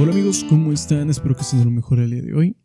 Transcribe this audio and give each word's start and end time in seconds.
Hola 0.00 0.12
amigos, 0.12 0.44
¿cómo 0.48 0.72
están? 0.72 1.10
Espero 1.10 1.34
que 1.34 1.40
estén 1.40 1.64
lo 1.64 1.72
mejor 1.72 1.98
el 1.98 2.12
día 2.12 2.22
de 2.22 2.32
hoy. 2.32 2.56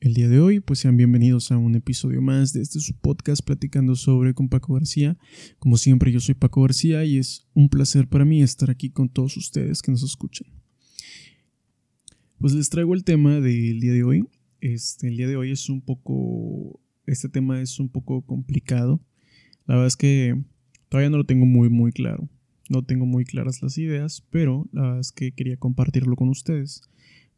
El 0.00 0.12
día 0.12 0.28
de 0.28 0.40
hoy, 0.40 0.58
pues 0.58 0.80
sean 0.80 0.96
bienvenidos 0.96 1.52
a 1.52 1.56
un 1.56 1.76
episodio 1.76 2.20
más 2.20 2.52
de 2.52 2.62
este 2.62 2.80
su 2.80 2.94
podcast 2.94 3.44
platicando 3.46 3.94
sobre 3.94 4.34
con 4.34 4.48
Paco 4.48 4.74
García. 4.74 5.16
Como 5.60 5.76
siempre, 5.76 6.10
yo 6.10 6.18
soy 6.18 6.34
Paco 6.34 6.62
García 6.62 7.04
y 7.04 7.18
es 7.18 7.46
un 7.54 7.68
placer 7.68 8.08
para 8.08 8.24
mí 8.24 8.42
estar 8.42 8.70
aquí 8.72 8.90
con 8.90 9.08
todos 9.08 9.36
ustedes 9.36 9.82
que 9.82 9.92
nos 9.92 10.02
escuchan. 10.02 10.48
Pues 12.40 12.54
les 12.54 12.68
traigo 12.70 12.92
el 12.94 13.04
tema 13.04 13.40
del 13.40 13.78
día 13.78 13.92
de 13.92 14.02
hoy. 14.02 14.26
Este, 14.60 15.06
el 15.06 15.16
día 15.16 15.28
de 15.28 15.36
hoy 15.36 15.52
es 15.52 15.68
un 15.68 15.82
poco, 15.82 16.80
este 17.06 17.28
tema 17.28 17.62
es 17.62 17.78
un 17.78 17.88
poco 17.88 18.22
complicado. 18.22 19.00
La 19.64 19.74
verdad 19.74 19.86
es 19.86 19.96
que 19.96 20.42
todavía 20.88 21.10
no 21.10 21.18
lo 21.18 21.24
tengo 21.24 21.46
muy, 21.46 21.68
muy 21.68 21.92
claro. 21.92 22.28
No 22.70 22.84
tengo 22.84 23.04
muy 23.04 23.24
claras 23.24 23.62
las 23.62 23.76
ideas, 23.78 24.24
pero 24.30 24.68
la 24.72 24.82
verdad 24.82 25.00
es 25.00 25.10
que 25.10 25.32
quería 25.32 25.56
compartirlo 25.56 26.14
con 26.14 26.28
ustedes 26.28 26.82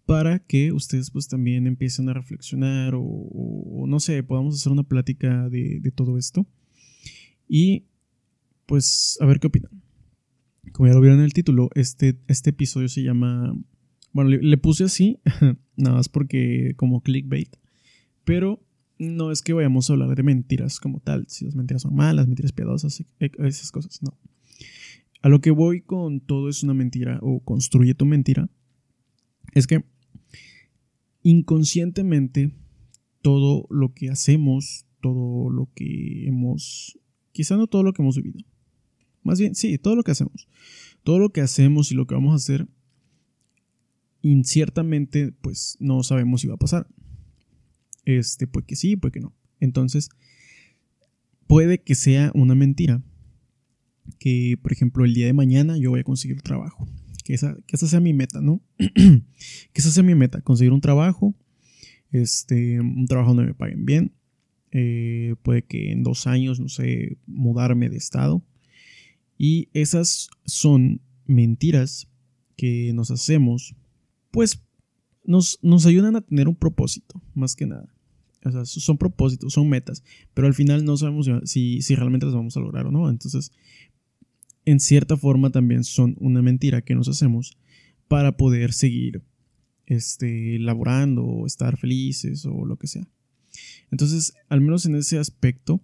para 0.04 0.40
que 0.40 0.72
ustedes 0.72 1.10
pues 1.10 1.26
también 1.26 1.66
empiecen 1.66 2.10
a 2.10 2.12
reflexionar 2.12 2.92
o, 2.94 3.86
no 3.88 3.98
sé, 3.98 4.22
podamos 4.22 4.56
hacer 4.56 4.70
una 4.70 4.82
plática 4.82 5.48
de, 5.48 5.90
todo 5.94 6.18
esto 6.18 6.46
y 7.48 7.86
pues 8.66 9.16
a 9.22 9.26
ver 9.26 9.40
qué 9.40 9.46
opinan. 9.46 9.82
Como 10.72 10.88
ya 10.88 10.94
lo 10.94 11.00
vieron 11.00 11.20
en 11.20 11.24
el 11.24 11.32
título, 11.32 11.70
este, 11.74 12.18
este 12.28 12.50
episodio 12.50 12.90
se 12.90 13.02
llama, 13.02 13.56
bueno, 14.12 14.28
le, 14.28 14.58
puse 14.58 14.84
así, 14.84 15.18
nada 15.76 15.96
más 15.96 16.10
porque 16.10 16.74
como 16.76 17.00
clickbait, 17.00 17.56
pero 18.24 18.62
no 18.98 19.32
es 19.32 19.40
que 19.40 19.54
vayamos 19.54 19.88
a 19.88 19.94
hablar 19.94 20.14
de 20.14 20.22
mentiras 20.22 20.78
como 20.78 21.00
tal, 21.00 21.24
si 21.28 21.46
las 21.46 21.54
mentiras 21.54 21.82
son 21.82 21.94
malas, 21.94 22.26
mentiras 22.26 22.52
piadosas, 22.52 23.00
e, 23.00 23.30
esas 23.38 23.72
cosas, 23.72 24.02
no. 24.02 24.18
A 25.22 25.28
lo 25.28 25.40
que 25.40 25.50
voy 25.50 25.80
con 25.80 26.20
todo 26.20 26.48
es 26.48 26.62
una 26.62 26.74
mentira 26.74 27.18
o 27.22 27.40
construye 27.40 27.94
tu 27.94 28.04
mentira, 28.04 28.50
es 29.54 29.66
que 29.66 29.84
inconscientemente 31.22 32.54
todo 33.22 33.66
lo 33.70 33.94
que 33.94 34.10
hacemos, 34.10 34.86
todo 35.00 35.50
lo 35.50 35.70
que 35.74 36.26
hemos, 36.26 36.98
quizá 37.32 37.56
no 37.56 37.68
todo 37.68 37.82
lo 37.82 37.92
que 37.92 38.02
hemos 38.02 38.16
vivido, 38.16 38.44
más 39.22 39.38
bien, 39.38 39.54
sí, 39.54 39.78
todo 39.78 39.94
lo 39.94 40.02
que 40.02 40.10
hacemos, 40.10 40.48
todo 41.04 41.18
lo 41.18 41.30
que 41.30 41.40
hacemos 41.40 41.92
y 41.92 41.94
lo 41.94 42.06
que 42.06 42.14
vamos 42.14 42.32
a 42.32 42.36
hacer, 42.36 42.66
inciertamente, 44.22 45.32
pues 45.32 45.76
no 45.80 46.02
sabemos 46.02 46.40
si 46.40 46.48
va 46.48 46.54
a 46.54 46.58
pasar. 46.58 46.86
Este, 48.04 48.46
pues 48.46 48.64
que 48.66 48.76
sí, 48.76 48.96
pues 48.96 49.12
que 49.12 49.20
no. 49.20 49.34
Entonces, 49.60 50.08
puede 51.46 51.82
que 51.82 51.94
sea 51.94 52.32
una 52.34 52.54
mentira. 52.54 53.02
Que, 54.18 54.56
por 54.60 54.72
ejemplo, 54.72 55.04
el 55.04 55.14
día 55.14 55.26
de 55.26 55.32
mañana 55.32 55.76
yo 55.78 55.90
voy 55.90 56.00
a 56.00 56.04
conseguir 56.04 56.42
trabajo 56.42 56.88
que 57.22 57.34
esa, 57.34 57.56
que 57.66 57.76
esa 57.76 57.86
sea 57.86 58.00
mi 58.00 58.12
meta, 58.12 58.40
¿no? 58.40 58.62
que 58.78 59.22
esa 59.74 59.90
sea 59.90 60.02
mi 60.02 60.14
meta, 60.14 60.40
conseguir 60.40 60.72
un 60.72 60.80
trabajo, 60.80 61.34
este, 62.10 62.80
un 62.80 63.06
trabajo 63.06 63.34
donde 63.34 63.46
me 63.46 63.54
paguen 63.54 63.84
bien. 63.84 64.12
Eh, 64.70 65.34
puede 65.42 65.62
que 65.62 65.92
en 65.92 66.02
dos 66.02 66.26
años, 66.26 66.58
no 66.58 66.68
sé, 66.68 67.18
mudarme 67.26 67.88
de 67.90 67.96
estado. 67.96 68.42
Y 69.38 69.68
esas 69.72 70.30
son 70.44 71.00
mentiras 71.26 72.08
que 72.56 72.92
nos 72.94 73.10
hacemos, 73.10 73.74
pues 74.30 74.62
nos, 75.24 75.58
nos 75.62 75.86
ayudan 75.86 76.16
a 76.16 76.20
tener 76.20 76.48
un 76.48 76.56
propósito, 76.56 77.20
más 77.34 77.54
que 77.56 77.66
nada. 77.66 77.92
O 78.44 78.50
sea, 78.50 78.64
son 78.64 78.98
propósitos, 78.98 79.52
son 79.52 79.68
metas, 79.68 80.02
pero 80.34 80.48
al 80.48 80.54
final 80.54 80.84
no 80.84 80.96
sabemos 80.96 81.30
si, 81.44 81.80
si 81.80 81.94
realmente 81.94 82.26
las 82.26 82.34
vamos 82.34 82.56
a 82.56 82.60
lograr 82.60 82.86
o 82.86 82.90
no. 82.90 83.08
Entonces, 83.08 83.52
en 84.64 84.80
cierta 84.80 85.16
forma 85.16 85.50
también 85.50 85.84
son 85.84 86.16
una 86.20 86.42
mentira 86.42 86.82
que 86.82 86.94
nos 86.94 87.08
hacemos 87.08 87.58
para 88.08 88.36
poder 88.36 88.72
seguir 88.72 89.22
este, 89.86 90.58
laborando 90.58 91.24
o 91.24 91.46
estar 91.46 91.76
felices 91.76 92.46
o 92.46 92.64
lo 92.64 92.76
que 92.76 92.86
sea. 92.86 93.08
Entonces, 93.90 94.34
al 94.48 94.60
menos 94.60 94.86
en 94.86 94.94
ese 94.94 95.18
aspecto, 95.18 95.82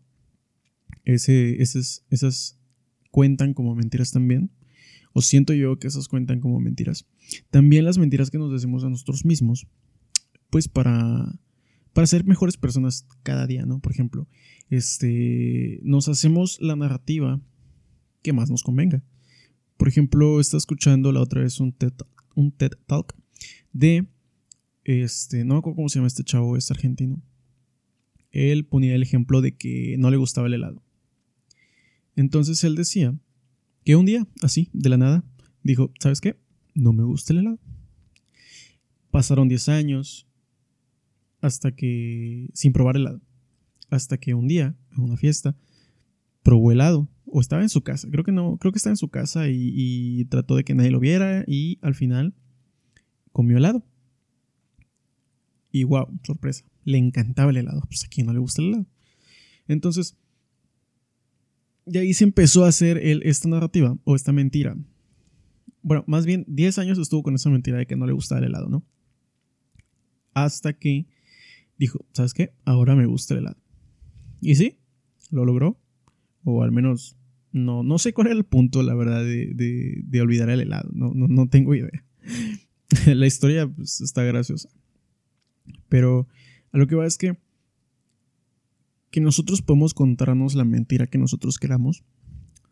ese, 1.05 1.61
esas, 1.61 2.59
cuentan 3.11 3.55
como 3.55 3.75
mentiras 3.75 4.13
también. 4.13 4.51
O 5.13 5.23
siento 5.23 5.53
yo 5.53 5.79
que 5.79 5.89
esas 5.89 6.07
cuentan 6.07 6.41
como 6.41 6.61
mentiras. 6.61 7.07
También 7.51 7.85
las 7.85 7.99
mentiras 7.99 8.31
que 8.31 8.39
nos 8.39 8.53
decimos 8.53 8.85
a 8.85 8.91
nosotros 8.91 9.25
mismos, 9.25 9.67
pues 10.51 10.69
para, 10.69 11.41
para 11.93 12.07
ser 12.07 12.25
mejores 12.25 12.57
personas 12.57 13.07
cada 13.23 13.47
día, 13.47 13.67
¿no? 13.67 13.81
Por 13.81 13.93
ejemplo, 13.93 14.29
este, 14.71 15.81
nos 15.83 16.09
hacemos 16.09 16.59
la 16.61 16.77
narrativa 16.77 17.41
que 18.29 18.33
más 18.35 18.51
nos 18.51 18.63
convenga. 18.63 19.03
Por 19.79 19.89
ejemplo, 19.89 20.39
está 20.39 20.59
escuchando 20.59 21.13
la 21.13 21.23
otra 21.23 21.41
vez 21.41 21.61
un 21.61 21.73
TED, 21.73 21.95
un 22.35 22.53
TED 22.53 22.73
Talk 22.87 23.15
de, 23.73 24.07
este, 24.85 25.45
no 25.45 25.55
me 25.55 25.59
acuerdo 25.61 25.77
cómo 25.77 25.89
se 25.89 25.99
llama 25.99 26.09
este 26.09 26.25
chavo, 26.25 26.57
es 26.57 26.71
argentino. 26.71 27.23
Él 28.31 28.67
ponía 28.67 28.95
el 28.95 29.03
ejemplo 29.03 29.41
de 29.41 29.57
que 29.57 29.97
no 29.99 30.11
le 30.11 30.19
gustaba 30.19 30.47
el 30.47 30.55
helado. 30.55 30.83
Entonces 32.17 32.63
él 32.65 32.75
decía 32.75 33.19
que 33.85 33.97
un 33.97 34.05
día, 34.05 34.27
así, 34.43 34.69
de 34.75 34.91
la 34.91 34.99
nada, 34.99 35.25
dijo, 35.63 35.91
¿sabes 36.01 36.21
qué? 36.21 36.37
No 36.75 36.93
me 36.93 37.05
gusta 37.05 37.33
el 37.33 37.39
helado. 37.39 37.59
Pasaron 39.11 39.49
10 39.49 39.71
años 39.71 40.29
hasta 41.41 41.75
que, 41.75 42.51
sin 42.53 42.75
probar 42.75 42.97
helado, 42.97 43.23
hasta 43.89 44.19
que 44.19 44.35
un 44.35 44.49
día, 44.49 44.77
en 44.95 45.05
una 45.05 45.17
fiesta, 45.17 45.57
probó 46.43 46.73
helado 46.73 47.09
o 47.27 47.41
estaba 47.41 47.63
en 47.63 47.69
su 47.69 47.83
casa, 47.83 48.09
creo 48.11 48.25
que 48.25 48.33
no, 48.33 48.57
creo 48.57 48.73
que 48.73 48.79
estaba 48.79 48.93
en 48.93 48.99
su 48.99 49.09
casa 49.09 49.49
y, 49.49 50.25
trató 50.27 50.57
de 50.57 50.65
que 50.65 50.75
nadie 50.75 50.91
lo 50.91 51.01
viera 51.01 51.45
y 51.47 51.79
al 51.83 51.95
final 51.95 52.35
comió 53.33 53.59
helado. 53.59 53.85
Y 55.71 55.85
wow, 55.85 56.09
sorpresa, 56.25 56.65
le 56.85 56.99
encantaba 56.99 57.51
el 57.51 57.59
helado, 57.59 57.83
pues 57.89 58.05
a 58.05 58.09
quien 58.09 58.27
no 58.27 58.33
le 58.33 58.39
gusta 58.39 58.63
el 58.63 58.69
helado. 58.69 58.87
Entonces, 59.67 60.17
y 61.87 61.99
ahí 61.99 62.15
se 62.15 62.25
empezó 62.25 62.65
a 62.65 62.69
hacer 62.69 62.99
esta 62.99 63.49
narrativa 63.49 63.97
o 64.05 64.17
esta 64.17 64.33
mentira. 64.33 64.77
Bueno, 65.83 66.05
más 66.07 66.27
bien 66.27 66.45
10 66.49 66.79
años 66.79 66.99
estuvo 66.99 67.23
con 67.23 67.35
esa 67.35 67.51
mentira 67.51 67.79
de 67.79 67.87
que 67.87 67.97
no 67.97 68.07
le 68.07 68.13
gustaba 68.13 68.41
el 68.41 68.47
helado, 68.47 68.69
¿no? 68.69 68.85
Hasta 70.35 70.73
que 70.75 71.07
dijo, 71.79 72.05
¿sabes 72.13 72.35
qué? 72.35 72.53
Ahora 72.65 72.95
me 72.95 73.07
gusta 73.07 73.35
el 73.35 73.41
helado. 73.41 73.57
Y 74.41 74.55
sí, 74.57 74.79
lo 75.31 75.45
logró. 75.45 75.81
O 76.51 76.63
al 76.63 76.73
menos 76.73 77.17
no, 77.53 77.83
no 77.83 77.99
sé 77.99 78.13
cuál 78.13 78.29
era 78.29 78.37
el 78.37 78.45
punto, 78.45 78.83
la 78.83 78.95
verdad, 78.95 79.23
de, 79.23 80.21
olvidar 80.21 80.51
el 80.51 80.61
helado. 80.61 80.91
No, 80.93 81.13
no, 81.15 81.49
tengo 81.49 81.75
idea. 81.75 82.05
la 83.07 83.27
historia 83.27 83.69
pues, 83.69 84.01
está 84.01 84.23
graciosa. 84.23 84.71
Pero 85.89 86.27
a 86.73 86.79
lo 86.79 86.87
que 86.87 86.95
va 86.95 87.07
es 87.07 87.19
que, 87.19 87.37
que 89.11 89.21
nosotros 89.21 89.63
podemos 89.63 89.93
contarnos 89.93 90.55
la 90.55 90.65
mentira 90.65 91.07
que 91.07 91.19
nosotros 91.19 91.59
queramos 91.59 92.03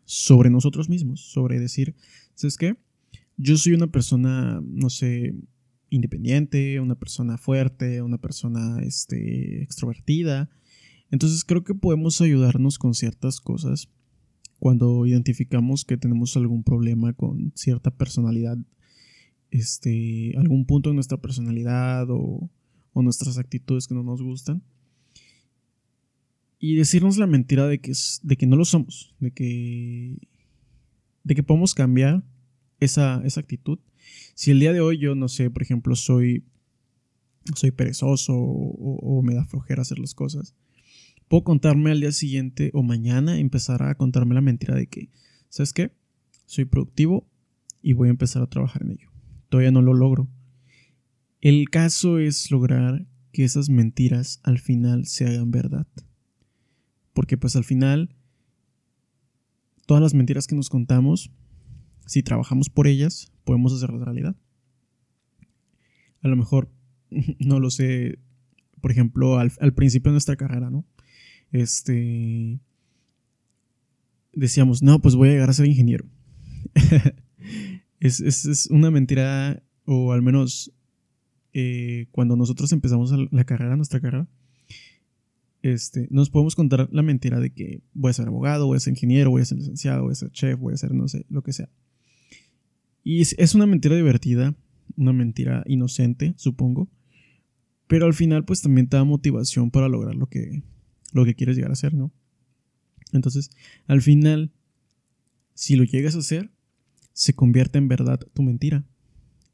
sobre 0.05 0.49
nosotros 0.49 0.89
mismos. 0.89 1.21
Sobre 1.21 1.59
decir, 1.59 1.95
¿sabes 2.33 2.57
qué? 2.57 2.75
Yo 3.37 3.57
soy 3.57 3.73
una 3.73 3.87
persona, 3.87 4.59
no 4.63 4.89
sé, 4.89 5.35
independiente, 5.89 6.79
una 6.79 6.95
persona 6.95 7.37
fuerte, 7.37 8.01
una 8.01 8.17
persona 8.17 8.79
este, 8.81 9.61
extrovertida. 9.61 10.49
Entonces 11.11 11.43
creo 11.43 11.63
que 11.63 11.73
podemos 11.73 12.19
ayudarnos 12.21 12.77
con 12.77 12.93
ciertas 12.93 13.39
cosas 13.39 13.89
cuando 14.59 15.05
identificamos 15.05 15.85
que 15.85 15.97
tenemos 15.97 16.35
algún 16.35 16.63
problema 16.63 17.13
con 17.13 17.51
cierta 17.55 17.91
personalidad, 17.91 18.57
este, 19.51 20.33
algún 20.37 20.65
punto 20.65 20.89
de 20.89 20.95
nuestra 20.95 21.17
personalidad 21.17 22.07
o, 22.09 22.49
nuestras 22.95 23.37
actitudes 23.37 23.87
que 23.87 23.93
no 23.93 24.01
nos 24.01 24.23
gustan. 24.23 24.63
Y 26.57 26.73
decirnos 26.77 27.17
la 27.17 27.27
mentira 27.27 27.67
de 27.67 27.79
que, 27.79 27.93
de 28.23 28.37
que 28.37 28.47
no 28.47 28.55
lo 28.55 28.65
somos, 28.65 29.13
de 29.19 29.29
que, 29.29 30.17
de 31.23 31.35
que 31.35 31.43
podemos 31.43 31.75
cambiar 31.75 32.23
esa, 32.79 33.17
actitud. 33.17 33.77
Si 34.33 34.49
el 34.49 34.59
día 34.59 34.73
de 34.73 34.81
hoy 34.81 34.97
yo, 34.97 35.13
no 35.13 35.27
sé, 35.27 35.51
por 35.51 35.61
ejemplo, 35.61 35.95
soy, 35.95 36.43
soy 37.53 37.69
perezoso 37.69 38.33
o 38.35 39.21
me 39.21 39.35
da 39.35 39.45
flojera 39.45 39.83
hacer 39.83 39.99
las 39.99 40.15
cosas, 40.15 40.55
puedo 41.27 41.43
contarme 41.43 41.91
al 41.91 41.99
día 41.99 42.11
siguiente 42.11 42.71
o 42.73 42.83
mañana 42.83 43.39
empezar 43.39 43.83
a 43.83 43.95
contarme 43.95 44.35
la 44.35 44.41
mentira 44.41 44.75
de 44.75 44.87
que, 44.87 45.09
¿sabes 45.49 45.73
qué? 45.73 45.91
Soy 46.45 46.65
productivo 46.65 47.27
y 47.81 47.93
voy 47.93 48.07
a 48.07 48.11
empezar 48.11 48.41
a 48.41 48.47
trabajar 48.47 48.83
en 48.83 48.91
ello. 48.91 49.09
Todavía 49.49 49.71
no 49.71 49.81
lo 49.81 49.93
logro. 49.93 50.27
El 51.41 51.69
caso 51.69 52.19
es 52.19 52.49
lograr 52.51 53.05
que 53.31 53.43
esas 53.43 53.69
mentiras 53.69 54.39
al 54.43 54.59
final 54.59 55.05
se 55.05 55.25
hagan 55.25 55.51
verdad. 55.51 55.87
Porque 57.13 57.37
pues 57.37 57.55
al 57.55 57.63
final, 57.63 58.15
todas 59.85 60.01
las 60.01 60.13
mentiras 60.13 60.47
que 60.47 60.55
nos 60.55 60.69
contamos, 60.69 61.31
si 62.05 62.23
trabajamos 62.23 62.69
por 62.69 62.87
ellas, 62.87 63.31
podemos 63.43 63.73
hacerlas 63.73 64.01
realidad. 64.01 64.35
A 66.21 66.27
lo 66.27 66.35
mejor, 66.35 66.71
no 67.39 67.59
lo 67.59 67.69
sé, 67.69 68.19
por 68.81 68.91
ejemplo, 68.91 69.37
al, 69.37 69.51
al 69.59 69.73
principio 69.73 70.11
de 70.11 70.15
nuestra 70.15 70.35
carrera, 70.35 70.69
¿no? 70.69 70.85
Este, 71.51 72.59
decíamos, 74.33 74.83
no, 74.83 74.99
pues 75.01 75.15
voy 75.15 75.29
a 75.29 75.31
llegar 75.33 75.49
a 75.49 75.53
ser 75.53 75.67
ingeniero. 75.67 76.05
es, 77.99 78.67
una 78.71 78.91
mentira, 78.91 79.63
o 79.85 80.11
al 80.11 80.21
menos 80.21 80.71
eh, 81.53 82.07
cuando 82.11 82.35
nosotros 82.35 82.71
empezamos 82.71 83.13
la 83.31 83.43
carrera, 83.43 83.75
nuestra 83.75 83.99
carrera, 83.99 84.27
este, 85.61 86.07
nos 86.11 86.29
podemos 86.29 86.55
contar 86.55 86.87
la 86.91 87.01
mentira 87.01 87.39
de 87.39 87.49
que 87.51 87.81
voy 87.93 88.11
a 88.11 88.13
ser 88.13 88.27
abogado, 88.27 88.67
voy 88.67 88.77
a 88.77 88.79
ser 88.79 88.93
ingeniero, 88.93 89.31
voy 89.31 89.41
a 89.41 89.45
ser 89.45 89.57
licenciado, 89.57 90.03
voy 90.03 90.11
a 90.11 90.15
ser 90.15 90.31
chef, 90.31 90.59
voy 90.59 90.73
a 90.73 90.77
ser 90.77 90.93
no 90.93 91.07
sé, 91.07 91.25
lo 91.29 91.41
que 91.41 91.53
sea. 91.53 91.69
Y 93.03 93.21
es, 93.21 93.55
una 93.55 93.65
mentira 93.65 93.95
divertida, 93.95 94.53
una 94.97 95.13
mentira 95.13 95.63
inocente, 95.65 96.33
supongo. 96.35 96.89
Pero 97.87 98.05
al 98.05 98.13
final, 98.13 98.43
pues 98.43 98.61
también 98.61 98.87
te 98.87 98.97
da 98.97 99.05
motivación 99.05 99.71
para 99.71 99.87
lograr 99.87 100.13
lo 100.15 100.27
que, 100.27 100.61
lo 101.11 101.25
que 101.25 101.35
quieres 101.35 101.55
llegar 101.55 101.71
a 101.71 101.73
hacer, 101.73 101.93
¿no? 101.93 102.11
Entonces, 103.13 103.51
al 103.87 104.01
final, 104.01 104.51
si 105.53 105.75
lo 105.75 105.83
llegas 105.83 106.15
a 106.15 106.19
hacer, 106.19 106.51
se 107.13 107.33
convierte 107.33 107.77
en 107.77 107.87
verdad 107.87 108.19
tu 108.33 108.43
mentira. 108.43 108.85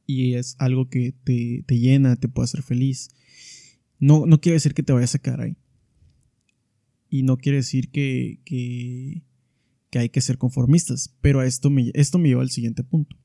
Y 0.06 0.34
es 0.34 0.56
algo 0.60 0.90
que 0.90 1.14
te, 1.24 1.64
llena, 1.70 2.18
te 2.18 2.28
puede 2.28 2.46
hacer 2.46 2.62
feliz. 2.62 3.10
No, 4.00 4.26
no 4.26 4.42
quiere 4.42 4.56
decir 4.56 4.74
que 4.74 4.84
te 4.84 4.92
vayas 4.92 5.16
a 5.16 5.20
quedar 5.20 5.42
ahí. 5.42 5.56
Y 7.10 7.24
no 7.24 7.38
quiere 7.38 7.60
decir 7.60 7.90
que, 7.90 8.40
que, 8.44 9.24
hay 9.98 10.10
que 10.10 10.22
ser 10.22 10.38
conformistas. 10.38 11.16
Pero 11.22 11.40
a 11.40 11.46
esto 11.46 11.70
me, 11.70 11.92
esto 11.94 12.18
me 12.18 12.28
lleva 12.28 12.42
al 12.42 12.50
siguiente 12.50 12.84
punto. 12.84 13.16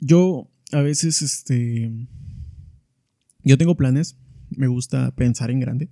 Yo 0.00 0.50
a 0.72 0.80
veces, 0.80 1.22
este... 1.22 2.08
Yo 3.44 3.58
tengo 3.58 3.76
planes. 3.76 4.16
Me 4.56 4.66
gusta 4.66 5.14
pensar 5.14 5.50
en 5.50 5.60
grande 5.60 5.88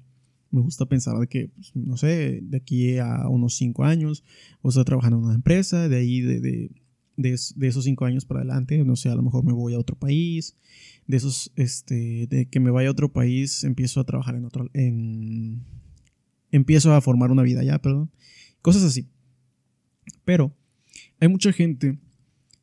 me 0.51 0.61
gusta 0.61 0.87
pensar 0.87 1.17
de 1.19 1.29
que, 1.29 1.49
pues, 1.49 1.75
no 1.75 1.97
sé, 1.97 2.41
de 2.43 2.57
aquí 2.57 2.99
a 2.99 3.29
unos 3.29 3.57
cinco 3.57 3.85
años, 3.85 4.25
voy 4.63 4.71
a 4.71 4.73
estar 4.73 4.85
trabajando 4.85 5.19
en 5.19 5.25
una 5.25 5.35
empresa, 5.35 5.89
de 5.89 5.97
ahí 5.97 6.21
de, 6.21 6.41
de, 6.41 6.71
de, 7.17 7.69
esos 7.69 7.85
cinco 7.85 8.05
años 8.05 8.25
para 8.25 8.41
adelante, 8.41 8.83
no 8.85 8.97
sé, 8.97 9.09
a 9.11 9.15
lo 9.15 9.23
mejor 9.23 9.45
me 9.45 9.53
voy 9.53 9.75
a 9.75 9.79
otro 9.79 9.97
país, 9.97 10.57
de 11.07 11.17
esos, 11.17 11.53
este, 11.57 12.27
de 12.29 12.47
que 12.47 12.61
me 12.61 12.71
vaya 12.71 12.89
a 12.89 12.93
otro 12.93 13.13
país, 13.13 13.65
empiezo 13.65 14.01
a 14.01 14.05
trabajar 14.05 14.35
en 14.35 14.45
otro, 14.45 14.69
en, 14.73 15.65
empiezo 16.51 16.93
a 16.95 17.01
formar 17.01 17.31
una 17.31 17.43
vida 17.43 17.61
allá, 17.61 17.81
perdón, 17.81 18.11
cosas 18.61 18.83
así. 18.83 19.09
Pero 20.25 20.55
hay 21.21 21.29
mucha 21.29 21.53
gente, 21.53 21.99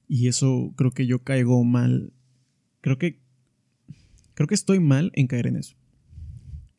y 0.09 0.27
eso 0.27 0.73
creo 0.75 0.91
que 0.91 1.07
yo 1.07 1.23
caigo 1.23 1.63
mal, 1.63 2.11
creo 2.81 2.97
que, 2.97 3.21
creo 4.33 4.47
que 4.47 4.55
estoy 4.55 4.79
mal 4.79 5.11
en 5.15 5.27
caer 5.27 5.47
en 5.47 5.55
eso. 5.55 5.77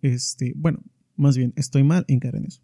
Este, 0.02 0.52
bueno, 0.56 0.80
más 1.16 1.36
bien, 1.36 1.52
estoy 1.56 1.82
mal 1.82 2.04
en 2.08 2.20
caer 2.20 2.36
en 2.36 2.46
eso. 2.46 2.62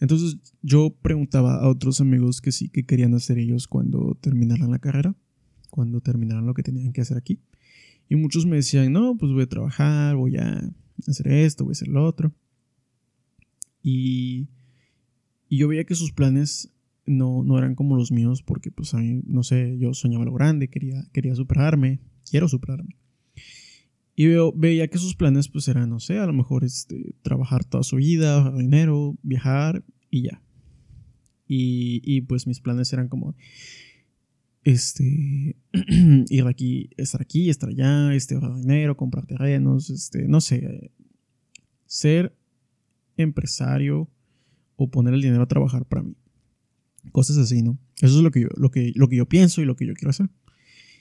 Entonces 0.00 0.36
yo 0.62 0.90
preguntaba 1.00 1.60
a 1.60 1.68
otros 1.68 2.00
amigos 2.00 2.40
que 2.40 2.50
sí, 2.50 2.68
que 2.68 2.84
querían 2.84 3.14
hacer 3.14 3.38
ellos 3.38 3.68
cuando 3.68 4.18
terminaran 4.20 4.70
la 4.70 4.80
carrera, 4.80 5.14
cuando 5.70 6.00
terminaran 6.00 6.44
lo 6.44 6.54
que 6.54 6.64
tenían 6.64 6.92
que 6.92 7.02
hacer 7.02 7.16
aquí. 7.16 7.38
Y 8.08 8.16
muchos 8.16 8.44
me 8.44 8.56
decían, 8.56 8.92
no, 8.92 9.16
pues 9.16 9.32
voy 9.32 9.44
a 9.44 9.48
trabajar, 9.48 10.16
voy 10.16 10.36
a 10.36 10.70
hacer 11.06 11.28
esto, 11.28 11.64
voy 11.64 11.70
a 11.70 11.72
hacer 11.72 11.88
lo 11.88 12.04
otro. 12.04 12.34
Y, 13.82 14.48
yo 15.48 15.68
veía 15.68 15.84
que 15.84 15.94
sus 15.94 16.12
planes 16.12 16.72
no, 17.06 17.42
no 17.44 17.58
eran 17.58 17.74
como 17.74 17.96
los 17.96 18.10
míos 18.10 18.42
porque 18.42 18.70
pues 18.70 18.94
a 18.94 18.98
mí, 18.98 19.22
no 19.26 19.42
sé, 19.42 19.76
yo 19.78 19.92
soñaba 19.92 20.24
lo 20.24 20.32
grande, 20.32 20.68
quería, 20.68 21.04
quería 21.12 21.34
superarme, 21.34 22.00
quiero 22.28 22.48
superarme. 22.48 22.96
Y 24.14 24.26
veo, 24.26 24.52
veía 24.52 24.88
que 24.88 24.98
sus 24.98 25.14
planes 25.14 25.48
pues 25.48 25.68
eran, 25.68 25.88
no 25.88 25.98
sé, 25.98 26.18
a 26.18 26.26
lo 26.26 26.32
mejor 26.32 26.64
este, 26.64 27.14
trabajar 27.22 27.64
toda 27.64 27.82
su 27.82 27.96
vida, 27.96 28.52
dinero, 28.52 29.16
viajar 29.22 29.84
y 30.10 30.24
ya. 30.24 30.42
Y, 31.48 32.02
y 32.04 32.20
pues 32.22 32.46
mis 32.46 32.60
planes 32.60 32.92
eran 32.92 33.08
como, 33.08 33.34
este, 34.64 35.56
ir 36.28 36.46
aquí, 36.46 36.90
estar 36.96 37.20
aquí, 37.22 37.50
estar 37.50 37.70
allá, 37.70 38.14
este, 38.14 38.34
ahorrar 38.34 38.56
dinero, 38.56 38.96
comprar 38.96 39.26
terrenos, 39.26 39.90
este, 39.90 40.28
no 40.28 40.40
sé, 40.40 40.92
ser 41.86 42.36
empresario 43.16 44.10
o 44.76 44.90
poner 44.90 45.14
el 45.14 45.22
dinero 45.22 45.42
a 45.42 45.48
trabajar 45.48 45.86
para 45.86 46.02
mí. 46.02 46.16
Cosas 47.10 47.36
así, 47.38 47.62
¿no? 47.62 47.78
Eso 48.00 48.16
es 48.16 48.22
lo 48.22 48.30
que 48.30 48.42
yo, 48.42 48.48
lo 48.56 48.70
que, 48.70 48.92
lo 48.94 49.08
que 49.08 49.16
yo 49.16 49.28
pienso 49.28 49.60
y 49.60 49.64
lo 49.64 49.74
que 49.74 49.86
yo 49.86 49.94
quiero 49.94 50.10
hacer. 50.10 50.30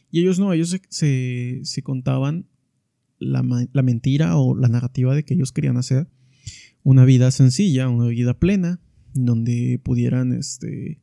Y 0.09 0.19
ellos 0.21 0.39
no, 0.39 0.51
ellos 0.51 0.69
se, 0.69 0.81
se, 0.89 1.59
se 1.63 1.83
contaban 1.83 2.47
la, 3.21 3.43
mentira 3.83 4.37
o 4.37 4.55
la 4.55 4.67
narrativa 4.67 5.15
de 5.15 5.23
que 5.23 5.35
ellos 5.35 5.51
querían 5.51 5.77
hacer 5.77 6.07
una 6.83 7.05
vida 7.05 7.31
sencilla, 7.31 7.87
una 7.87 8.07
vida 8.07 8.37
plena, 8.37 8.81
donde 9.13 9.79
pudieran, 9.83 10.33
este, 10.33 10.99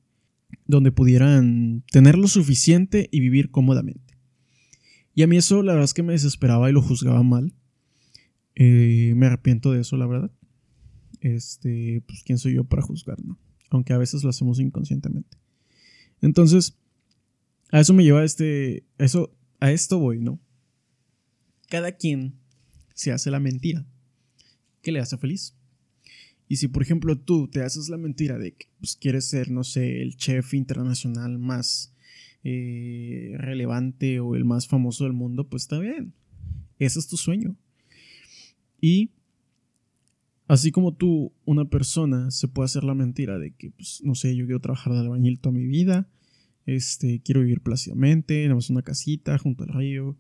donde 0.66 0.92
pudieran 0.92 1.84
tener 1.90 2.18
lo 2.18 2.28
suficiente 2.28 3.08
y 3.12 3.20
vivir 3.20 3.50
cómodamente. 3.50 4.18
Y 5.14 5.22
a 5.22 5.26
mí 5.26 5.36
eso 5.36 5.62
la 5.62 5.72
verdad 5.72 5.84
es 5.84 5.94
que 5.94 6.02
me 6.02 6.12
desesperaba 6.12 6.68
y 6.68 6.72
lo 6.72 6.82
juzgaba 6.82 7.22
mal. 7.22 7.54
Eh, 8.54 9.14
me 9.16 9.26
arrepiento 9.26 9.72
de 9.72 9.80
eso, 9.80 9.96
la 9.96 10.06
verdad. 10.06 10.30
Este, 11.20 12.02
pues 12.06 12.22
quién 12.24 12.38
soy 12.38 12.54
yo 12.54 12.64
para 12.64 12.82
juzgar, 12.82 13.18
¿no? 13.24 13.38
Aunque 13.70 13.92
a 13.92 13.98
veces 13.98 14.24
lo 14.24 14.30
hacemos 14.30 14.60
inconscientemente. 14.60 15.36
Entonces, 16.20 16.76
a 17.70 17.80
eso 17.80 17.94
me 17.94 18.04
lleva 18.04 18.24
este, 18.24 18.84
eso, 18.98 19.36
a 19.60 19.70
esto 19.70 19.98
voy, 19.98 20.20
¿no? 20.20 20.40
Cada 21.68 21.92
quien 21.92 22.34
se 22.94 23.12
hace 23.12 23.30
la 23.30 23.40
mentira 23.40 23.86
que 24.82 24.92
le 24.92 25.00
hace 25.00 25.16
feliz. 25.18 25.54
Y 26.48 26.56
si, 26.56 26.68
por 26.68 26.82
ejemplo, 26.82 27.18
tú 27.18 27.48
te 27.48 27.62
haces 27.62 27.88
la 27.88 27.98
mentira 27.98 28.38
de 28.38 28.52
que 28.52 28.66
pues, 28.80 28.96
quieres 28.96 29.26
ser, 29.26 29.50
no 29.50 29.64
sé, 29.64 30.02
el 30.02 30.16
chef 30.16 30.54
internacional 30.54 31.38
más 31.38 31.92
eh, 32.42 33.34
relevante 33.36 34.20
o 34.20 34.34
el 34.34 34.44
más 34.44 34.66
famoso 34.66 35.04
del 35.04 35.12
mundo, 35.12 35.48
pues 35.48 35.64
está 35.64 35.78
bien. 35.78 36.14
Ese 36.78 36.98
es 36.98 37.08
tu 37.08 37.16
sueño. 37.16 37.54
Y 38.80 39.10
así 40.46 40.70
como 40.70 40.94
tú, 40.94 41.32
una 41.44 41.66
persona 41.66 42.30
se 42.30 42.48
puede 42.48 42.64
hacer 42.66 42.84
la 42.84 42.94
mentira 42.94 43.38
de 43.38 43.52
que, 43.52 43.70
pues, 43.70 44.00
no 44.02 44.14
sé, 44.14 44.34
yo 44.34 44.46
quiero 44.46 44.60
trabajar 44.60 44.94
de 44.94 45.00
albañil 45.00 45.40
toda 45.40 45.52
mi 45.52 45.66
vida, 45.66 46.08
este, 46.64 47.20
quiero 47.22 47.40
vivir 47.40 47.60
plácidamente, 47.60 48.44
en 48.44 48.52
una 48.52 48.82
casita 48.82 49.36
junto 49.38 49.64
al 49.64 49.70
río, 49.70 50.16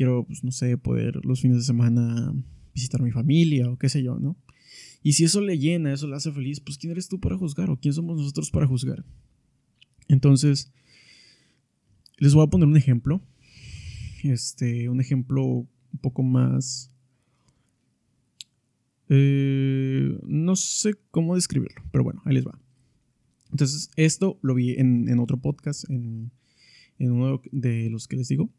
quiero, 0.00 0.24
pues 0.24 0.42
no 0.42 0.50
sé, 0.50 0.78
poder 0.78 1.22
los 1.26 1.42
fines 1.42 1.58
de 1.58 1.62
semana 1.62 2.34
visitar 2.72 3.02
a 3.02 3.04
mi 3.04 3.10
familia 3.10 3.68
o 3.68 3.76
qué 3.76 3.90
sé 3.90 4.02
yo, 4.02 4.18
¿no? 4.18 4.34
Y 5.02 5.12
si 5.12 5.24
eso 5.24 5.42
le 5.42 5.58
llena, 5.58 5.92
eso 5.92 6.06
le 6.06 6.16
hace 6.16 6.32
feliz, 6.32 6.58
pues 6.58 6.78
¿quién 6.78 6.92
eres 6.92 7.06
tú 7.06 7.20
para 7.20 7.36
juzgar 7.36 7.68
o 7.68 7.78
quién 7.78 7.92
somos 7.92 8.16
nosotros 8.16 8.50
para 8.50 8.66
juzgar? 8.66 9.04
Entonces, 10.08 10.72
les 12.16 12.32
voy 12.32 12.46
a 12.46 12.46
poner 12.46 12.66
un 12.66 12.78
ejemplo. 12.78 13.20
Este, 14.22 14.88
un 14.88 15.02
ejemplo 15.02 15.44
un 15.44 15.98
poco 16.00 16.22
más... 16.22 16.90
Eh, 19.10 20.18
no 20.26 20.56
sé 20.56 20.94
cómo 21.10 21.34
describirlo, 21.34 21.82
pero 21.92 22.04
bueno, 22.04 22.22
ahí 22.24 22.32
les 22.32 22.46
va. 22.46 22.58
Entonces, 23.50 23.90
esto 23.96 24.38
lo 24.40 24.54
vi 24.54 24.76
en, 24.78 25.10
en 25.10 25.18
otro 25.18 25.36
podcast, 25.36 25.90
en, 25.90 26.30
en 26.98 27.12
uno 27.12 27.42
de 27.52 27.90
los 27.90 28.08
que 28.08 28.16
les 28.16 28.28
digo. 28.28 28.50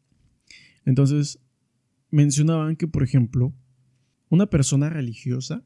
Entonces, 0.84 1.38
mencionaban 2.10 2.76
que, 2.76 2.88
por 2.88 3.02
ejemplo, 3.02 3.52
una 4.28 4.46
persona 4.46 4.88
religiosa, 4.90 5.64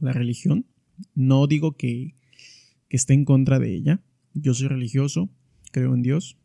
la 0.00 0.12
religión, 0.12 0.66
no 1.14 1.46
digo 1.46 1.76
que, 1.76 2.14
esté 2.88 3.12
en 3.12 3.26
contra 3.26 3.58
de 3.58 3.74
ella, 3.74 4.00
yo 4.32 4.54
soy 4.54 4.68
religioso, 4.68 5.28
creo 5.70 5.92
en 5.94 6.00
Dios. 6.02 6.38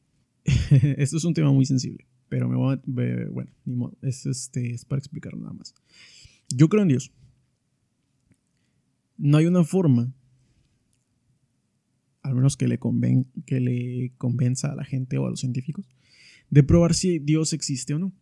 Esto 0.43 1.15
es 1.15 1.23
un 1.23 1.33
tema 1.33 1.51
muy 1.53 1.65
sensible, 1.65 2.07
pero 2.27 2.49
me 2.49 2.57
voy 2.57 2.75
a, 2.75 2.81
bueno, 3.29 3.51
ni 3.63 3.75
modo, 3.75 3.97
es, 4.01 4.25
este, 4.25 4.71
es 4.71 4.83
para 4.83 4.99
explicarlo 4.99 5.39
nada 5.39 5.53
más. 5.53 5.73
Yo 6.49 6.67
creo 6.67 6.81
en 6.81 6.89
Dios. 6.89 7.13
No 9.17 9.37
hay 9.37 9.45
una 9.45 9.63
forma, 9.63 10.13
al 12.21 12.35
menos 12.35 12.57
que 12.57 12.67
le, 12.67 12.77
conven, 12.77 13.27
que 13.45 13.61
le 13.61 14.11
convenza 14.17 14.73
a 14.73 14.75
la 14.75 14.83
gente 14.83 15.17
o 15.19 15.25
a 15.25 15.29
los 15.29 15.39
científicos, 15.39 15.87
de 16.51 16.63
probar 16.63 16.93
si 16.93 17.17
Dios 17.17 17.53
existe 17.53 17.95
o 17.95 17.99
no. 17.99 18.13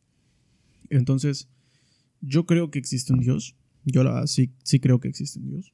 Entonces, 0.90 1.50
yo 2.22 2.46
creo 2.46 2.72
que 2.72 2.80
existe 2.80 3.12
un 3.12 3.20
Dios. 3.20 3.58
Yo 3.84 4.04
la, 4.04 4.26
sí, 4.28 4.52
sí 4.64 4.80
creo 4.80 5.00
que 5.00 5.10
existe 5.10 5.40
un 5.40 5.50
Dios. 5.50 5.74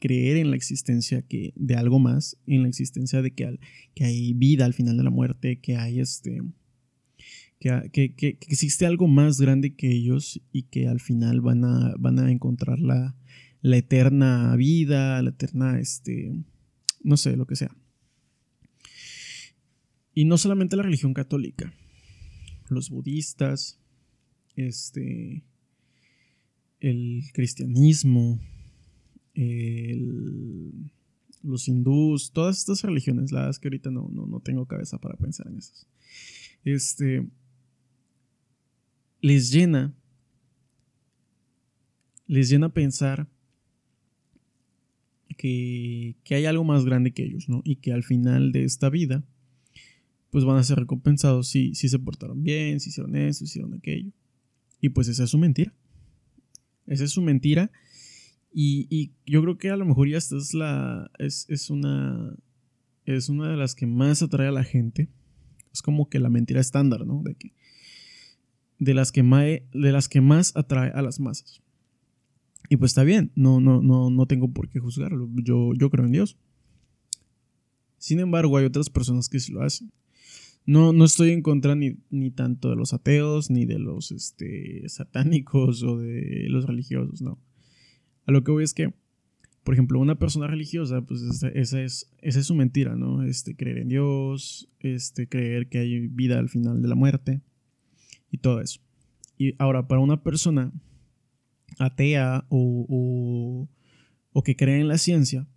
Creer 0.00 0.38
en 0.38 0.50
la 0.50 0.56
existencia 0.56 1.22
que, 1.22 1.52
de 1.54 1.76
algo 1.76 2.00
más, 2.00 2.36
en 2.46 2.62
la 2.62 2.68
existencia 2.68 3.22
de 3.22 3.32
que, 3.32 3.58
que 3.94 4.04
hay 4.04 4.32
vida 4.32 4.64
al 4.64 4.74
final 4.74 4.96
de 4.96 5.04
la 5.04 5.10
muerte, 5.10 5.60
que 5.60 5.76
hay 5.76 6.00
este. 6.00 6.42
Que, 7.60 7.90
que, 7.92 8.14
que, 8.16 8.38
existe 8.48 8.86
algo 8.86 9.06
más 9.06 9.40
grande 9.40 9.76
que 9.76 9.92
ellos 9.92 10.42
y 10.50 10.64
que 10.64 10.88
al 10.88 10.98
final 10.98 11.40
van 11.40 11.64
a, 11.64 11.94
van 11.96 12.18
a 12.18 12.32
encontrar 12.32 12.80
la, 12.80 13.14
la 13.60 13.76
eterna 13.76 14.56
vida, 14.56 15.22
la 15.22 15.30
eterna, 15.30 15.78
este, 15.78 16.32
no 17.04 17.16
sé, 17.16 17.36
lo 17.36 17.46
que 17.46 17.54
sea. 17.54 17.70
Y 20.14 20.24
no 20.24 20.38
solamente 20.38 20.76
la 20.76 20.82
religión 20.82 21.14
católica, 21.14 21.72
los 22.72 22.90
budistas, 22.90 23.80
este, 24.56 25.44
el 26.80 27.22
cristianismo, 27.32 28.40
los 31.42 31.68
hindús, 31.68 32.32
todas 32.32 32.58
estas 32.58 32.82
religiones, 32.82 33.32
la 33.32 33.40
verdad 33.40 33.50
es 33.50 33.58
que 33.58 33.68
ahorita 33.68 33.90
no, 33.90 34.08
no, 34.08 34.40
tengo 34.40 34.66
cabeza 34.66 34.98
para 34.98 35.16
pensar 35.16 35.46
en 35.48 35.58
esas. 35.58 35.86
Este, 36.64 37.28
les 39.20 39.50
llena, 39.50 39.94
les 42.26 42.48
llena 42.48 42.72
pensar 42.72 43.28
que, 45.36 46.16
que, 46.24 46.34
hay 46.34 46.46
algo 46.46 46.64
más 46.64 46.84
grande 46.84 47.12
que 47.12 47.24
ellos, 47.24 47.48
¿no? 47.48 47.62
Y 47.64 47.76
que 47.76 47.92
al 47.92 48.04
final 48.04 48.52
de 48.52 48.64
esta 48.64 48.90
vida, 48.90 49.24
pues 50.32 50.46
van 50.46 50.56
a 50.56 50.64
ser 50.64 50.78
recompensados 50.78 51.46
si, 51.48 51.74
si 51.74 51.90
se 51.90 51.98
portaron 51.98 52.42
bien, 52.42 52.80
si 52.80 52.88
hicieron 52.88 53.14
eso, 53.14 53.40
si 53.40 53.44
hicieron 53.44 53.74
aquello. 53.74 54.10
Y 54.80 54.88
pues 54.88 55.06
esa 55.08 55.24
es 55.24 55.30
su 55.30 55.36
mentira. 55.36 55.74
Esa 56.86 57.04
es 57.04 57.10
su 57.10 57.20
mentira. 57.20 57.70
Y, 58.50 58.86
y 58.88 59.12
yo 59.30 59.42
creo 59.42 59.58
que 59.58 59.68
a 59.68 59.76
lo 59.76 59.84
mejor 59.84 60.08
ya 60.08 60.16
esta 60.16 60.38
es 60.38 60.54
la. 60.54 61.10
Es, 61.18 61.44
es, 61.50 61.68
una. 61.68 62.34
Es 63.04 63.28
una 63.28 63.50
de 63.50 63.58
las 63.58 63.74
que 63.74 63.86
más 63.86 64.22
atrae 64.22 64.48
a 64.48 64.52
la 64.52 64.64
gente. 64.64 65.10
Es 65.70 65.82
como 65.82 66.08
que 66.08 66.18
la 66.18 66.30
mentira 66.30 66.62
estándar, 66.62 67.06
¿no? 67.06 67.22
De 67.22 67.34
que. 67.34 67.52
De 68.78 68.94
las 68.94 69.12
que, 69.12 69.22
más, 69.22 69.44
de 69.44 69.92
las 69.92 70.08
que 70.08 70.22
más 70.22 70.56
atrae 70.56 70.92
a 70.92 71.02
las 71.02 71.20
masas. 71.20 71.60
Y 72.70 72.78
pues 72.78 72.92
está 72.92 73.04
bien, 73.04 73.32
no, 73.34 73.60
no, 73.60 73.82
no, 73.82 74.08
no 74.08 74.26
tengo 74.26 74.50
por 74.50 74.70
qué 74.70 74.80
juzgarlo. 74.80 75.28
Yo, 75.34 75.74
yo 75.74 75.90
creo 75.90 76.06
en 76.06 76.12
Dios. 76.12 76.38
Sin 77.98 78.18
embargo, 78.18 78.56
hay 78.56 78.64
otras 78.64 78.88
personas 78.88 79.28
que 79.28 79.38
sí 79.38 79.52
lo 79.52 79.62
hacen. 79.62 79.92
No, 80.64 80.92
no 80.92 81.04
estoy 81.04 81.30
en 81.30 81.42
contra 81.42 81.74
ni, 81.74 81.96
ni, 82.10 82.30
tanto 82.30 82.70
de 82.70 82.76
los 82.76 82.92
ateos, 82.92 83.50
ni 83.50 83.66
de 83.66 83.78
los 83.78 84.12
este, 84.12 84.88
satánicos 84.88 85.82
o 85.82 85.98
de 85.98 86.46
los 86.48 86.66
religiosos, 86.66 87.20
no. 87.20 87.38
A 88.26 88.32
lo 88.32 88.44
que 88.44 88.52
voy 88.52 88.62
es 88.62 88.72
que, 88.72 88.94
por 89.64 89.74
ejemplo, 89.74 89.98
una 89.98 90.18
persona 90.18 90.46
religiosa, 90.46 91.02
pues 91.02 91.22
esa, 91.22 91.48
es, 91.48 92.12
esa 92.20 92.38
es 92.38 92.46
su 92.46 92.54
mentira, 92.54 92.94
¿no? 92.94 93.24
Este, 93.24 93.56
creer 93.56 93.78
en 93.78 93.88
Dios, 93.88 94.68
este, 94.78 95.28
creer 95.28 95.68
que 95.68 95.78
hay 95.78 96.06
vida 96.06 96.38
al 96.38 96.48
final 96.48 96.80
de 96.80 96.88
la 96.88 96.94
muerte 96.94 97.40
y 98.30 98.38
todo 98.38 98.60
eso. 98.60 98.80
Y 99.36 99.54
ahora, 99.58 99.88
para 99.88 100.00
una 100.00 100.22
persona 100.22 100.72
atea 101.78 102.46
o, 102.48 102.86
o, 102.88 103.68
o 104.32 104.42
que 104.44 104.54
cree 104.54 104.80
en 104.80 104.88
la 104.88 104.98
ciencia, 104.98 105.48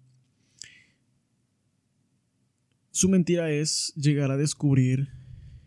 su 2.96 3.10
mentira 3.10 3.52
es 3.52 3.92
llegar 3.98 4.32
a 4.32 4.38
descubrir, 4.38 5.10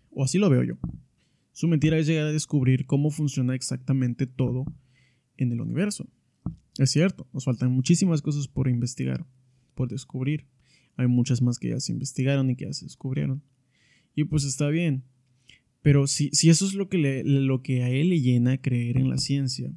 o 0.09 0.25
así 0.25 0.39
lo 0.39 0.49
veo 0.49 0.63
yo, 0.65 0.79
su 1.53 1.69
mentira 1.69 1.99
es 1.99 2.07
llegar 2.07 2.25
a 2.25 2.33
descubrir 2.33 2.87
cómo 2.87 3.11
funciona 3.11 3.55
exactamente 3.55 4.27
todo 4.27 4.65
en 5.37 5.53
el 5.53 5.61
universo. 5.61 6.09
Es 6.79 6.91
cierto, 6.91 7.29
nos 7.35 7.45
faltan 7.45 7.71
muchísimas 7.71 8.23
cosas 8.23 8.49
por 8.49 8.67
investigar, 8.67 9.27
por 9.75 9.91
descubrir. 9.91 10.47
Hay 10.97 11.07
muchas 11.07 11.43
más 11.43 11.59
que 11.59 11.69
ya 11.69 11.81
se 11.81 11.93
investigaron 11.93 12.49
y 12.49 12.57
que 12.57 12.65
ya 12.65 12.73
se 12.73 12.87
descubrieron. 12.87 13.43
Y 14.15 14.25
pues 14.25 14.45
está 14.45 14.69
bien. 14.69 15.05
Pero 15.83 16.07
si, 16.07 16.31
si 16.31 16.49
eso 16.49 16.65
es 16.65 16.73
lo 16.73 16.89
que, 16.89 17.23
lo 17.27 17.61
que 17.63 17.83
a 17.83 17.91
él 17.91 18.09
le 18.09 18.23
llena 18.23 18.57
creer 18.57 18.97
en 18.97 19.11
la 19.11 19.19
ciencia, 19.19 19.71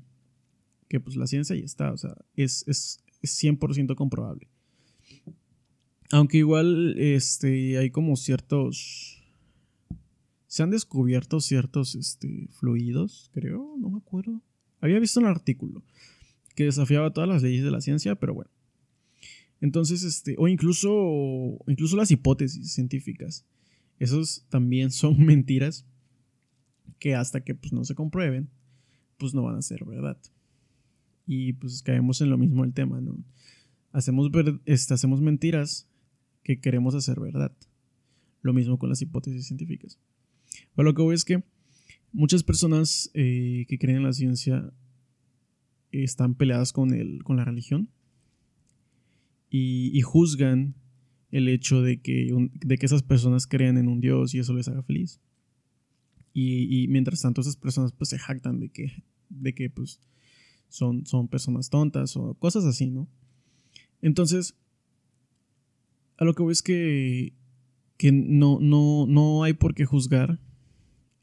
que 0.87 1.01
pues 1.01 1.17
la 1.17 1.27
ciencia 1.27 1.53
ya 1.57 1.65
está, 1.65 1.91
o 1.91 1.97
sea, 1.97 2.15
es, 2.33 2.65
es, 2.69 3.03
es 3.21 3.43
100% 3.43 3.93
comprobable. 3.95 4.47
Aunque 6.11 6.37
igual 6.39 6.95
este, 6.97 7.77
hay 7.77 7.89
como 7.89 8.15
ciertos... 8.15 9.17
Se 10.47 10.63
han 10.63 10.69
descubierto 10.69 11.39
ciertos 11.39 11.95
este, 11.95 12.49
fluidos, 12.51 13.29
creo, 13.33 13.75
no 13.79 13.89
me 13.89 13.99
acuerdo. 13.99 14.41
Había 14.81 14.99
visto 14.99 15.21
un 15.21 15.27
artículo 15.27 15.81
que 16.55 16.65
desafiaba 16.65 17.13
todas 17.13 17.29
las 17.29 17.41
leyes 17.41 17.63
de 17.63 17.71
la 17.71 17.79
ciencia, 17.79 18.15
pero 18.15 18.33
bueno. 18.33 18.51
Entonces, 19.61 20.03
este, 20.03 20.35
o 20.37 20.49
incluso, 20.49 20.89
incluso 21.67 21.95
las 21.95 22.11
hipótesis 22.11 22.73
científicas. 22.73 23.45
Esos 23.97 24.45
también 24.49 24.91
son 24.91 25.17
mentiras 25.25 25.85
que 26.99 27.15
hasta 27.15 27.43
que 27.43 27.55
pues, 27.55 27.71
no 27.71 27.85
se 27.85 27.95
comprueben, 27.95 28.49
pues 29.17 29.33
no 29.33 29.43
van 29.43 29.55
a 29.55 29.61
ser 29.61 29.85
verdad. 29.85 30.17
Y 31.25 31.53
pues 31.53 31.81
caemos 31.81 32.19
en 32.19 32.29
lo 32.29 32.37
mismo 32.37 32.65
el 32.65 32.73
tema, 32.73 32.99
¿no? 32.99 33.23
Hacemos, 33.93 34.29
este, 34.65 34.93
hacemos 34.93 35.21
mentiras 35.21 35.87
que 36.43 36.59
queremos 36.59 36.95
hacer 36.95 37.19
verdad. 37.19 37.55
Lo 38.41 38.53
mismo 38.53 38.79
con 38.79 38.89
las 38.89 39.01
hipótesis 39.01 39.45
científicas. 39.47 39.99
Pero 40.75 40.85
lo 40.85 40.93
que 40.93 41.01
voy 41.01 41.15
es 41.15 41.25
que 41.25 41.43
muchas 42.11 42.43
personas 42.43 43.09
eh, 43.13 43.65
que 43.67 43.77
creen 43.77 43.97
en 43.97 44.03
la 44.03 44.13
ciencia 44.13 44.73
están 45.91 46.35
peleadas 46.35 46.71
con, 46.73 46.93
el, 46.93 47.23
con 47.23 47.37
la 47.37 47.45
religión 47.45 47.89
y, 49.49 49.99
juzgan 50.01 50.75
el 51.31 51.49
hecho 51.49 51.81
de 51.81 52.01
que, 52.01 52.33
de 52.53 52.77
que 52.77 52.85
esas 52.85 53.03
personas 53.03 53.47
crean 53.47 53.77
en 53.77 53.89
un 53.89 53.99
Dios 53.99 54.33
y 54.33 54.39
eso 54.39 54.53
les 54.53 54.69
haga 54.69 54.81
feliz. 54.83 55.19
Y, 56.33 56.87
mientras 56.87 57.21
tanto 57.21 57.41
esas 57.41 57.57
personas 57.57 57.91
pues 57.91 58.09
se 58.09 58.17
jactan 58.17 58.59
de 58.59 58.69
que, 58.69 59.03
de 59.29 59.53
que 59.53 59.69
pues 59.69 59.99
son, 60.69 61.05
son 61.05 61.27
personas 61.27 61.69
tontas 61.69 62.15
o 62.15 62.33
cosas 62.35 62.63
así, 62.63 62.89
¿no? 62.89 63.09
Entonces, 64.01 64.55
a 66.21 66.23
lo 66.23 66.35
que 66.35 66.43
voy 66.43 66.51
es 66.51 66.61
que, 66.61 67.33
que 67.97 68.11
no, 68.11 68.59
no, 68.61 69.07
no 69.07 69.43
hay 69.43 69.53
por 69.53 69.73
qué 69.73 69.85
juzgar 69.85 70.39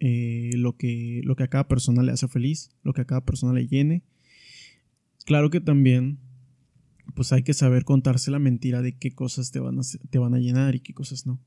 eh, 0.00 0.50
lo, 0.56 0.76
que, 0.76 1.20
lo 1.22 1.36
que 1.36 1.44
a 1.44 1.48
cada 1.48 1.68
persona 1.68 2.02
le 2.02 2.10
hace 2.10 2.26
feliz, 2.26 2.72
lo 2.82 2.92
que 2.92 3.02
a 3.02 3.04
cada 3.04 3.24
persona 3.24 3.52
le 3.52 3.68
llene. 3.68 4.02
Claro 5.24 5.50
que 5.50 5.60
también 5.60 6.18
pues 7.14 7.32
hay 7.32 7.44
que 7.44 7.54
saber 7.54 7.84
contarse 7.84 8.32
la 8.32 8.40
mentira 8.40 8.82
de 8.82 8.98
qué 8.98 9.12
cosas 9.12 9.52
te 9.52 9.60
van 9.60 9.78
a, 9.78 9.82
te 10.10 10.18
van 10.18 10.34
a 10.34 10.40
llenar 10.40 10.74
y 10.74 10.80
qué 10.80 10.94
cosas 10.94 11.26
no. 11.26 11.38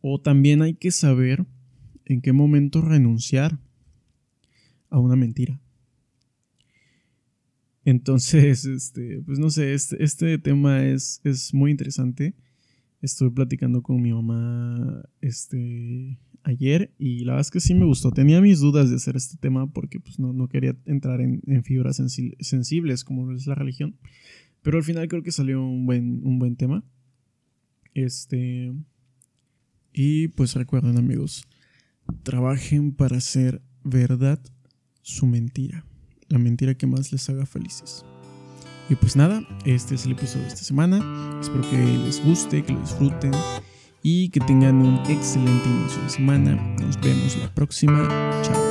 O 0.00 0.20
también 0.20 0.62
hay 0.62 0.74
que 0.74 0.92
saber 0.92 1.44
en 2.04 2.20
qué 2.22 2.32
momento 2.32 2.82
renunciar 2.82 3.58
a 4.90 5.00
una 5.00 5.16
mentira. 5.16 5.60
Entonces, 7.88 8.64
este, 8.66 9.22
pues 9.24 9.38
no 9.38 9.48
sé, 9.48 9.72
este, 9.72 10.02
este 10.04 10.36
tema 10.36 10.84
es, 10.84 11.22
es, 11.24 11.54
muy 11.54 11.70
interesante. 11.70 12.34
Estuve 13.00 13.30
platicando 13.30 13.82
con 13.82 14.02
mi 14.02 14.12
mamá 14.12 15.08
este, 15.22 16.18
ayer 16.42 16.92
y 16.98 17.20
la 17.20 17.32
verdad 17.32 17.46
es 17.46 17.50
que 17.50 17.60
sí 17.60 17.72
me 17.72 17.86
gustó. 17.86 18.10
Tenía 18.10 18.42
mis 18.42 18.60
dudas 18.60 18.90
de 18.90 18.96
hacer 18.96 19.16
este 19.16 19.38
tema 19.38 19.72
porque 19.72 20.00
pues, 20.00 20.18
no, 20.18 20.34
no 20.34 20.48
quería 20.48 20.76
entrar 20.84 21.22
en, 21.22 21.40
fibras 21.64 21.96
sensibles 22.40 23.04
como 23.04 23.32
es 23.32 23.46
la 23.46 23.54
religión. 23.54 23.96
Pero 24.60 24.76
al 24.76 24.84
final 24.84 25.08
creo 25.08 25.22
que 25.22 25.32
salió 25.32 25.64
un 25.64 25.86
buen, 25.86 26.20
un 26.26 26.38
buen 26.38 26.56
tema. 26.56 26.84
Este. 27.94 28.70
Y 29.94 30.28
pues 30.28 30.54
recuerden 30.54 30.98
amigos, 30.98 31.48
trabajen 32.22 32.92
para 32.92 33.16
hacer 33.16 33.62
verdad 33.82 34.40
su 35.00 35.26
mentira 35.26 35.86
la 36.28 36.38
mentira 36.38 36.74
que 36.74 36.86
más 36.86 37.12
les 37.12 37.28
haga 37.28 37.46
felices. 37.46 38.04
Y 38.88 38.94
pues 38.94 39.16
nada, 39.16 39.42
este 39.64 39.94
es 39.94 40.06
el 40.06 40.12
episodio 40.12 40.42
de 40.42 40.48
esta 40.48 40.64
semana. 40.64 40.98
Espero 41.40 41.62
que 41.70 41.76
les 41.76 42.24
guste, 42.24 42.62
que 42.62 42.72
lo 42.72 42.80
disfruten 42.80 43.32
y 44.02 44.30
que 44.30 44.40
tengan 44.40 44.76
un 44.76 44.98
excelente 45.10 45.68
inicio 45.68 46.02
de 46.02 46.08
semana. 46.08 46.54
Nos 46.80 46.98
vemos 47.00 47.36
la 47.36 47.52
próxima. 47.54 48.08
Chao. 48.42 48.67